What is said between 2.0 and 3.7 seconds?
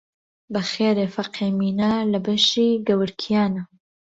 لە بەشی گەورکیانە